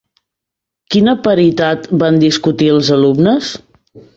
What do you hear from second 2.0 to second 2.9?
van discutir